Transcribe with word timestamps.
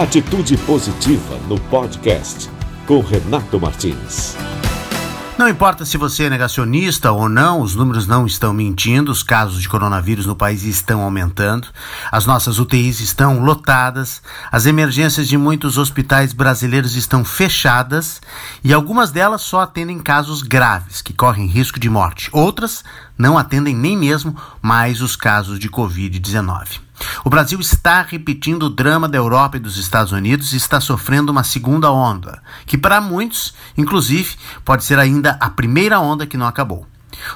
Atitude 0.00 0.56
Positiva 0.56 1.36
no 1.46 1.60
podcast 1.60 2.48
com 2.86 3.00
Renato 3.00 3.60
Martins. 3.60 4.34
Não 5.36 5.46
importa 5.46 5.84
se 5.84 5.98
você 5.98 6.24
é 6.24 6.30
negacionista 6.30 7.12
ou 7.12 7.28
não, 7.28 7.60
os 7.60 7.74
números 7.74 8.06
não 8.06 8.26
estão 8.26 8.54
mentindo, 8.54 9.12
os 9.12 9.22
casos 9.22 9.60
de 9.60 9.68
coronavírus 9.68 10.24
no 10.24 10.34
país 10.34 10.62
estão 10.62 11.02
aumentando, 11.02 11.68
as 12.10 12.24
nossas 12.24 12.58
UTIs 12.58 13.00
estão 13.00 13.44
lotadas, 13.44 14.22
as 14.50 14.64
emergências 14.64 15.28
de 15.28 15.36
muitos 15.36 15.76
hospitais 15.76 16.32
brasileiros 16.32 16.96
estão 16.96 17.22
fechadas 17.22 18.22
e 18.64 18.72
algumas 18.72 19.10
delas 19.10 19.42
só 19.42 19.60
atendem 19.60 19.98
casos 19.98 20.40
graves, 20.40 21.02
que 21.02 21.12
correm 21.12 21.46
risco 21.46 21.78
de 21.78 21.90
morte. 21.90 22.30
Outras 22.32 22.82
não 23.18 23.36
atendem 23.36 23.76
nem 23.76 23.98
mesmo 23.98 24.34
mais 24.62 25.02
os 25.02 25.14
casos 25.14 25.58
de 25.58 25.68
Covid-19. 25.68 26.89
O 27.24 27.30
Brasil 27.30 27.58
está 27.60 28.02
repetindo 28.02 28.64
o 28.64 28.70
drama 28.70 29.08
da 29.08 29.18
Europa 29.18 29.56
e 29.56 29.60
dos 29.60 29.76
Estados 29.76 30.12
Unidos 30.12 30.52
e 30.52 30.56
está 30.56 30.80
sofrendo 30.80 31.32
uma 31.32 31.44
segunda 31.44 31.90
onda, 31.90 32.42
que 32.66 32.78
para 32.78 33.00
muitos, 33.00 33.54
inclusive, 33.76 34.36
pode 34.64 34.84
ser 34.84 34.98
ainda 34.98 35.36
a 35.40 35.50
primeira 35.50 36.00
onda 36.00 36.26
que 36.26 36.36
não 36.36 36.46
acabou. 36.46 36.86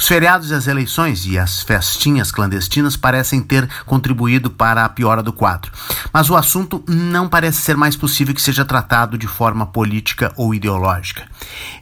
Os 0.00 0.08
feriados 0.08 0.50
e 0.50 0.54
as 0.54 0.66
eleições 0.66 1.26
e 1.26 1.38
as 1.38 1.62
festinhas 1.62 2.32
clandestinas 2.32 2.96
parecem 2.96 3.42
ter 3.42 3.68
contribuído 3.84 4.48
para 4.48 4.82
a 4.82 4.88
piora 4.88 5.22
do 5.22 5.30
quadro, 5.30 5.70
mas 6.10 6.30
o 6.30 6.36
assunto 6.36 6.82
não 6.88 7.28
parece 7.28 7.60
ser 7.60 7.76
mais 7.76 7.96
possível 7.96 8.34
que 8.34 8.40
seja 8.40 8.64
tratado 8.64 9.18
de 9.18 9.26
forma 9.26 9.66
política 9.66 10.32
ou 10.38 10.54
ideológica. 10.54 11.24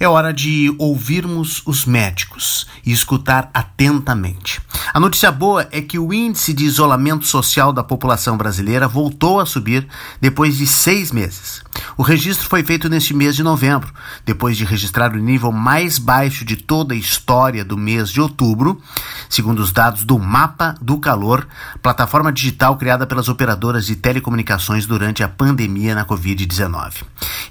É 0.00 0.08
hora 0.08 0.32
de 0.32 0.74
ouvirmos 0.78 1.62
os 1.66 1.84
médicos 1.84 2.66
e 2.86 2.90
escutar 2.90 3.50
atentamente. 3.52 4.62
A 4.94 4.98
notícia 4.98 5.30
boa 5.30 5.68
é 5.70 5.82
que 5.82 5.98
o 5.98 6.10
índice 6.10 6.54
de 6.54 6.64
isolamento 6.64 7.26
social 7.26 7.70
da 7.70 7.84
população 7.84 8.38
brasileira 8.38 8.88
voltou 8.88 9.40
a 9.40 9.44
subir 9.44 9.86
depois 10.22 10.56
de 10.56 10.66
seis 10.66 11.12
meses. 11.12 11.62
O 11.98 12.02
registro 12.02 12.48
foi 12.48 12.62
feito 12.62 12.88
neste 12.88 13.12
mês 13.12 13.36
de 13.36 13.42
novembro, 13.42 13.92
depois 14.24 14.56
de 14.56 14.64
registrar 14.64 15.12
o 15.12 15.18
nível 15.18 15.52
mais 15.52 15.98
baixo 15.98 16.46
de 16.46 16.56
toda 16.56 16.94
a 16.94 16.96
história 16.96 17.62
do 17.62 17.76
mês 17.76 18.05
de 18.10 18.20
outubro, 18.20 18.80
segundo 19.28 19.60
os 19.60 19.72
dados 19.72 20.04
do 20.04 20.18
Mapa 20.18 20.74
do 20.80 20.98
Calor, 20.98 21.46
plataforma 21.82 22.32
digital 22.32 22.76
criada 22.76 23.06
pelas 23.06 23.28
operadoras 23.28 23.86
de 23.86 23.96
telecomunicações 23.96 24.86
durante 24.86 25.22
a 25.22 25.28
pandemia 25.28 25.94
na 25.94 26.04
Covid-19. 26.04 27.04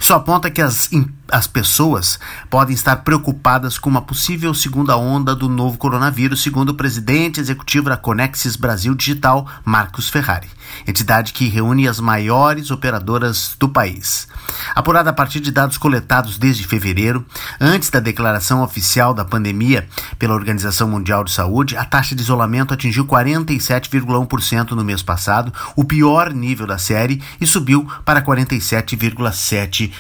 Isso 0.05 0.13
aponta 0.13 0.51
que 0.51 0.61
as, 0.61 0.87
as 1.31 1.47
pessoas 1.47 2.19
podem 2.47 2.75
estar 2.75 2.97
preocupadas 2.97 3.79
com 3.79 3.89
uma 3.89 4.03
possível 4.03 4.53
segunda 4.53 4.95
onda 4.95 5.35
do 5.35 5.49
novo 5.49 5.79
coronavírus, 5.79 6.43
segundo 6.43 6.69
o 6.69 6.73
presidente 6.75 7.39
executivo 7.39 7.89
da 7.89 7.97
Conexis 7.97 8.55
Brasil 8.55 8.93
Digital, 8.93 9.47
Marcos 9.65 10.07
Ferrari, 10.07 10.47
entidade 10.87 11.33
que 11.33 11.47
reúne 11.47 11.87
as 11.87 11.99
maiores 11.99 12.69
operadoras 12.69 13.55
do 13.59 13.67
país. 13.67 14.27
Apurada 14.75 15.09
a 15.09 15.13
partir 15.13 15.39
de 15.39 15.49
dados 15.49 15.75
coletados 15.75 16.37
desde 16.37 16.67
fevereiro, 16.67 17.25
antes 17.59 17.89
da 17.89 17.99
declaração 17.99 18.61
oficial 18.61 19.11
da 19.11 19.25
pandemia 19.25 19.87
pela 20.19 20.35
Organização 20.35 20.87
Mundial 20.87 21.23
de 21.23 21.31
Saúde, 21.31 21.75
a 21.75 21.83
taxa 21.83 22.13
de 22.13 22.21
isolamento 22.21 22.75
atingiu 22.75 23.05
47,1% 23.05 24.71
no 24.73 24.83
mês 24.83 25.01
passado, 25.01 25.51
o 25.75 25.83
pior 25.83 26.31
nível 26.31 26.67
da 26.67 26.77
série, 26.77 27.23
e 27.41 27.47
subiu 27.47 27.87
para 28.05 28.21
47,7% 28.21 29.94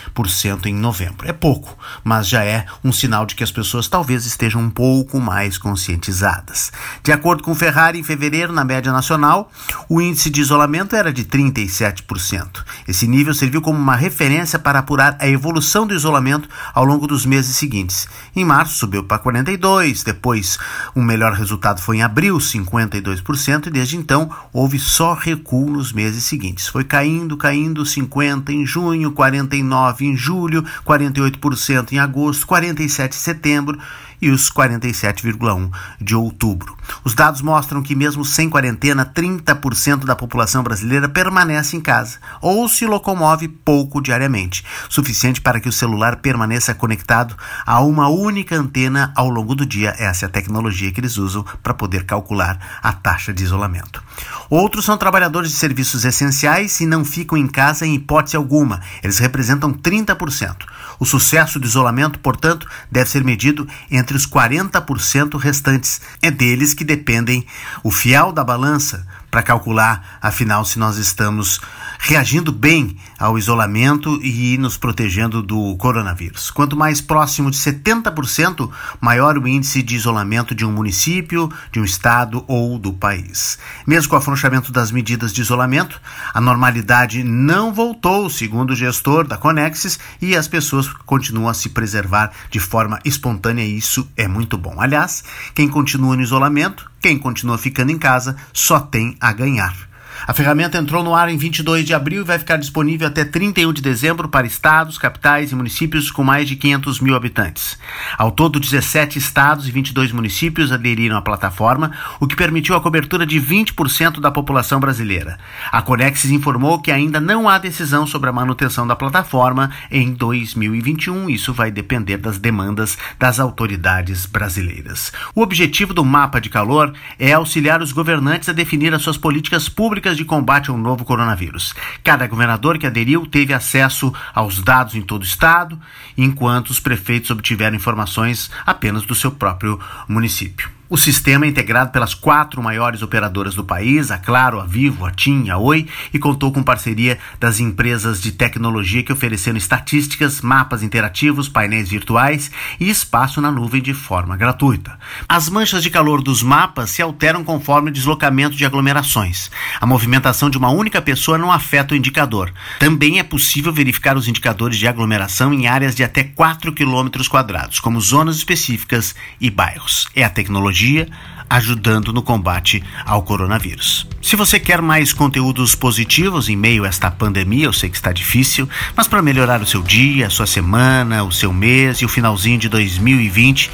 em 0.65 0.73
novembro. 0.73 1.27
É 1.27 1.33
pouco, 1.33 1.77
mas 2.03 2.27
já 2.27 2.43
é 2.43 2.65
um 2.83 2.91
sinal 2.91 3.25
de 3.25 3.35
que 3.35 3.43
as 3.43 3.51
pessoas 3.51 3.87
talvez 3.87 4.25
estejam 4.25 4.61
um 4.61 4.69
pouco 4.69 5.19
mais 5.19 5.57
conscientizadas. 5.57 6.71
De 7.03 7.11
acordo 7.11 7.43
com 7.43 7.53
Ferrari, 7.53 7.99
em 7.99 8.03
fevereiro, 8.03 8.53
na 8.53 8.63
média 8.63 8.91
nacional, 8.91 9.51
o 9.89 10.01
índice 10.01 10.29
de 10.29 10.41
isolamento 10.41 10.95
era 10.95 11.11
de 11.11 11.23
37%. 11.25 12.63
Esse 12.87 13.07
nível 13.07 13.33
serviu 13.33 13.61
como 13.61 13.77
uma 13.77 13.95
referência 13.95 14.57
para 14.57 14.79
apurar 14.79 15.17
a 15.19 15.27
evolução 15.27 15.85
do 15.85 15.93
isolamento 15.93 16.49
ao 16.73 16.85
longo 16.85 17.07
dos 17.07 17.25
meses 17.25 17.55
seguintes. 17.55 18.07
Em 18.35 18.45
março 18.45 18.77
subiu 18.77 19.03
para 19.03 19.19
42, 19.19 20.03
depois 20.03 20.57
um 20.95 21.03
melhor 21.03 21.33
resultado 21.33 21.81
foi 21.81 21.97
em 21.97 22.03
abril, 22.03 22.37
52%, 22.37 23.67
e 23.67 23.71
desde 23.71 23.97
então 23.97 24.29
houve 24.51 24.79
só 24.79 25.13
recuo 25.13 25.69
nos 25.69 25.91
meses 25.91 26.25
seguintes. 26.25 26.67
Foi 26.67 26.83
caindo, 26.83 27.37
caindo 27.37 27.85
50 27.85 28.51
em 28.51 28.65
junho, 28.65 29.11
49 29.11 29.84
em 30.05 30.15
julho, 30.15 30.63
48% 30.85 31.91
em 31.93 31.99
agosto, 31.99 32.47
47 32.47 33.15
em 33.15 33.19
setembro 33.19 33.79
e 34.21 34.29
os 34.29 34.49
47,1 34.51 35.71
de 35.99 36.15
outubro. 36.15 36.75
Os 37.03 37.13
dados 37.13 37.41
mostram 37.41 37.81
que, 37.81 37.95
mesmo 37.95 38.23
sem 38.23 38.49
quarentena, 38.49 39.05
30% 39.05 40.05
da 40.05 40.15
população 40.15 40.63
brasileira 40.63 41.09
permanece 41.09 41.75
em 41.75 41.81
casa 41.81 42.19
ou 42.41 42.67
se 42.69 42.85
locomove 42.85 43.47
pouco 43.47 44.01
diariamente, 44.01 44.63
suficiente 44.89 45.41
para 45.41 45.59
que 45.59 45.69
o 45.69 45.73
celular 45.73 46.17
permaneça 46.17 46.73
conectado 46.73 47.35
a 47.65 47.81
uma 47.81 48.07
única 48.09 48.55
antena 48.55 49.11
ao 49.15 49.29
longo 49.29 49.55
do 49.55 49.65
dia. 49.65 49.95
Essa 49.97 50.25
é 50.25 50.27
a 50.27 50.31
tecnologia 50.31 50.91
que 50.91 50.99
eles 50.99 51.17
usam 51.17 51.43
para 51.63 51.73
poder 51.73 52.05
calcular 52.05 52.79
a 52.81 52.93
taxa 52.93 53.33
de 53.33 53.43
isolamento. 53.43 54.03
Outros 54.49 54.85
são 54.85 54.97
trabalhadores 54.97 55.51
de 55.51 55.57
serviços 55.57 56.05
essenciais 56.05 56.79
e 56.79 56.85
não 56.85 57.03
ficam 57.03 57.37
em 57.37 57.47
casa 57.47 57.85
em 57.85 57.95
hipótese 57.95 58.35
alguma. 58.35 58.81
Eles 59.01 59.17
representam 59.17 59.73
30%. 59.73 60.55
O 60.99 61.05
sucesso 61.05 61.59
do 61.59 61.65
isolamento, 61.65 62.19
portanto, 62.19 62.67
deve 62.91 63.09
ser 63.09 63.23
medido 63.23 63.67
entre 63.89 64.04
os 64.13 64.27
40% 64.27 65.39
restantes. 65.39 66.01
É 66.21 66.29
deles 66.29 66.73
que 66.73 66.83
dependem 66.83 67.47
o 67.83 67.89
fiel 67.89 68.31
da 68.31 68.43
balança 68.43 69.07
para 69.31 69.41
calcular, 69.41 70.17
afinal, 70.21 70.63
se 70.63 70.77
nós 70.77 70.97
estamos 70.97 71.59
reagindo 72.05 72.51
bem 72.51 72.95
ao 73.17 73.35
isolamento 73.35 74.19
e 74.21 74.59
nos 74.59 74.77
protegendo 74.77 75.41
do 75.41 75.75
coronavírus. 75.77 76.51
Quanto 76.51 76.77
mais 76.77 77.01
próximo 77.01 77.49
de 77.49 77.57
70%, 77.57 78.69
maior 79.01 79.39
o 79.39 79.47
índice 79.47 79.81
de 79.81 79.95
isolamento 79.95 80.53
de 80.53 80.63
um 80.63 80.71
município, 80.71 81.51
de 81.71 81.79
um 81.79 81.83
estado 81.83 82.45
ou 82.47 82.77
do 82.77 82.93
país. 82.93 83.57
Mesmo 83.87 84.09
com 84.09 84.15
o 84.15 84.19
afrouxamento 84.19 84.71
das 84.71 84.91
medidas 84.91 85.33
de 85.33 85.41
isolamento, 85.41 85.99
a 86.31 86.39
normalidade 86.39 87.23
não 87.23 87.73
voltou, 87.73 88.29
segundo 88.29 88.71
o 88.71 88.75
gestor 88.75 89.25
da 89.25 89.35
Conexis, 89.35 89.97
e 90.21 90.35
as 90.35 90.47
pessoas 90.47 90.87
continuam 91.07 91.49
a 91.49 91.55
se 91.55 91.69
preservar 91.69 92.31
de 92.51 92.59
forma 92.59 92.99
espontânea 93.03 93.63
e 93.63 93.77
isso 93.77 94.07
é 94.15 94.27
muito 94.27 94.59
bom. 94.59 94.79
Aliás, 94.79 95.23
quem 95.55 95.67
continua 95.67 96.15
no 96.15 96.21
isolamento, 96.21 96.87
quem 97.01 97.17
continua 97.17 97.57
ficando 97.57 97.91
em 97.91 97.97
casa, 97.97 98.35
só 98.53 98.79
tem 98.79 99.17
a 99.19 99.33
ganhar. 99.33 99.94
A 100.27 100.33
ferramenta 100.33 100.79
entrou 100.79 101.03
no 101.03 101.13
ar 101.13 101.29
em 101.29 101.37
22 101.37 101.85
de 101.85 101.93
abril 101.93 102.21
e 102.21 102.25
vai 102.25 102.39
ficar 102.39 102.57
disponível 102.57 103.07
até 103.07 103.23
31 103.23 103.71
de 103.71 103.79
dezembro 103.79 104.27
para 104.27 104.47
estados, 104.47 104.97
capitais 104.97 105.51
e 105.51 105.55
municípios 105.55 106.09
com 106.09 106.23
mais 106.23 106.47
de 106.47 106.55
500 106.55 106.99
mil 106.99 107.15
habitantes. 107.15 107.77
Ao 108.17 108.31
todo, 108.31 108.59
17 108.59 109.19
estados 109.19 109.67
e 109.67 109.71
22 109.71 110.11
municípios 110.11 110.71
aderiram 110.71 111.15
à 111.15 111.21
plataforma, 111.21 111.91
o 112.19 112.25
que 112.25 112.35
permitiu 112.35 112.75
a 112.75 112.81
cobertura 112.81 113.23
de 113.23 113.39
20% 113.39 114.19
da 114.19 114.31
população 114.31 114.79
brasileira. 114.79 115.37
A 115.71 115.83
Conexis 115.83 116.31
informou 116.31 116.81
que 116.81 116.91
ainda 116.91 117.19
não 117.19 117.47
há 117.47 117.59
decisão 117.59 118.07
sobre 118.07 118.27
a 118.27 118.33
manutenção 118.33 118.87
da 118.87 118.95
plataforma 118.95 119.69
em 119.91 120.11
2021. 120.11 121.29
Isso 121.29 121.53
vai 121.53 121.69
depender 121.69 122.17
das 122.17 122.39
demandas 122.39 122.97
das 123.19 123.39
autoridades 123.39 124.25
brasileiras. 124.25 125.13
O 125.35 125.41
objetivo 125.41 125.93
do 125.93 126.03
mapa 126.03 126.41
de 126.41 126.49
calor 126.49 126.93
é 127.19 127.31
auxiliar 127.33 127.79
os 127.79 127.91
governantes 127.91 128.49
a 128.49 128.53
definir 128.53 128.91
as 128.91 129.03
suas 129.03 129.17
políticas 129.17 129.69
públicas 129.69 130.14
de 130.15 130.25
combate 130.25 130.69
ao 130.69 130.77
novo 130.77 131.05
coronavírus. 131.05 131.73
Cada 132.03 132.27
governador 132.27 132.77
que 132.77 132.87
aderiu 132.87 133.25
teve 133.25 133.53
acesso 133.53 134.13
aos 134.33 134.61
dados 134.61 134.95
em 134.95 135.01
todo 135.01 135.21
o 135.21 135.25
estado, 135.25 135.79
enquanto 136.17 136.69
os 136.69 136.79
prefeitos 136.79 137.31
obtiveram 137.31 137.75
informações 137.75 138.51
apenas 138.65 139.05
do 139.05 139.15
seu 139.15 139.31
próprio 139.31 139.79
município. 140.07 140.69
O 140.87 140.97
sistema 140.97 141.45
é 141.45 141.49
integrado 141.49 141.89
pelas 141.89 142.13
quatro 142.13 142.61
maiores 142.61 143.01
operadoras 143.01 143.55
do 143.55 143.63
país, 143.63 144.11
a 144.11 144.19
Claro, 144.19 144.59
a 144.59 144.65
Vivo, 144.65 145.03
a 145.03 145.09
TIM, 145.11 145.49
a 145.49 145.57
Oi, 145.57 145.87
e 146.13 146.19
contou 146.19 146.51
com 146.51 146.61
parceria 146.61 147.17
das 147.39 147.59
empresas 147.59 148.21
de 148.21 148.31
tecnologia 148.31 149.01
que 149.01 149.11
ofereceram 149.11 149.57
estatísticas, 149.57 150.41
mapas 150.41 150.83
interativos, 150.83 151.49
painéis 151.49 151.89
virtuais 151.89 152.51
e 152.79 152.87
espaço 152.87 153.41
na 153.41 153.51
nuvem 153.51 153.81
de 153.81 153.95
forma 153.95 154.37
gratuita. 154.37 154.99
As 155.27 155.49
manchas 155.49 155.81
de 155.81 155.89
calor 155.89 156.21
dos 156.21 156.43
mapas 156.43 156.91
se 156.91 157.01
alteram 157.01 157.43
conforme 157.43 157.89
o 157.89 157.93
deslocamento 157.93 158.55
de 158.55 158.63
aglomerações. 158.63 159.49
A 159.81 159.87
movimentação 159.87 160.51
de 160.51 160.57
uma 160.59 160.69
única 160.69 161.01
pessoa 161.01 161.35
não 161.35 161.51
afeta 161.51 161.95
o 161.95 161.97
indicador. 161.97 162.53
Também 162.77 163.17
é 163.17 163.23
possível 163.23 163.73
verificar 163.73 164.15
os 164.15 164.27
indicadores 164.27 164.77
de 164.77 164.87
aglomeração 164.87 165.51
em 165.51 165.65
áreas 165.65 165.95
de 165.95 166.03
até 166.03 166.23
4 166.23 166.71
km 166.73 167.09
quadrados, 167.27 167.79
como 167.79 167.99
zonas 167.99 168.35
específicas 168.35 169.15
e 169.41 169.49
bairros. 169.49 170.07
É 170.15 170.23
a 170.23 170.29
tecnologia 170.29 170.75
tecnologia 170.85 171.07
ajudando 171.47 172.11
no 172.11 172.23
combate 172.23 172.83
ao 173.05 173.21
coronavírus. 173.21 174.07
Se 174.19 174.35
você 174.35 174.59
quer 174.59 174.81
mais 174.81 175.13
conteúdos 175.13 175.75
positivos 175.75 176.49
em 176.49 176.55
meio 176.55 176.83
a 176.83 176.87
esta 176.87 177.11
pandemia, 177.11 177.65
eu 177.65 177.73
sei 177.73 177.87
que 177.87 177.95
está 177.95 178.11
difícil, 178.11 178.67
mas 178.95 179.07
para 179.07 179.21
melhorar 179.21 179.61
o 179.61 179.65
seu 179.65 179.83
dia, 179.83 180.25
a 180.25 180.31
sua 180.31 180.47
semana, 180.47 181.23
o 181.23 181.31
seu 181.31 181.53
mês 181.53 181.99
e 181.99 182.05
o 182.05 182.09
finalzinho 182.09 182.57
de 182.57 182.67
2020, 182.67 183.69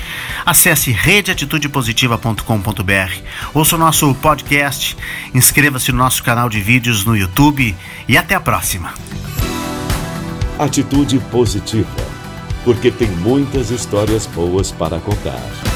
acesse 0.46 0.92
redeatitudepositiva.com.br, 0.92 3.22
ouça 3.54 3.78
o 3.78 3.80
nosso 3.80 4.14
podcast, 4.16 4.98
inscreva-se 5.34 5.94
no 5.94 5.98
nosso 5.98 6.22
canal 6.24 6.50
de 6.50 6.60
vídeos 6.60 7.06
no 7.06 7.16
YouTube 7.16 7.74
e 8.08 8.18
até 8.18 8.36
a 8.36 8.42
próxima. 8.42 8.94
atitude 10.60 11.20
positiva, 11.32 11.88
porque 12.66 12.92
tem 12.92 13.08
muitas 13.08 13.72
histórias 13.72 14.28
boas 14.28 14.72
para 14.72 15.00
contar. 15.00 15.71